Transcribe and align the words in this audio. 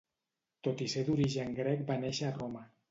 Tot 0.69 0.81
i 0.87 0.89
ser 0.95 1.03
d'origen 1.11 1.55
grec 1.61 1.87
va 1.93 2.03
néixer 2.05 2.29
a 2.33 2.37
Roma. 2.43 2.69